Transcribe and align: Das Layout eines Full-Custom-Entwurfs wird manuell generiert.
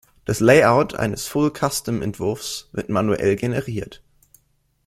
Das 0.25 0.39
Layout 0.39 0.95
eines 0.95 1.27
Full-Custom-Entwurfs 1.27 2.69
wird 2.71 2.89
manuell 2.89 3.35
generiert. 3.35 4.01